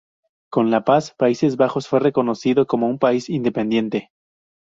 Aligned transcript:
Con 0.49 0.71
la 0.71 0.83
paz, 0.83 1.13
Países 1.15 1.57
Bajos 1.57 1.87
fue 1.87 1.99
reconocido 1.99 2.65
como 2.65 2.87
un 2.89 2.97
país 2.97 3.29
independiente. 3.29 4.09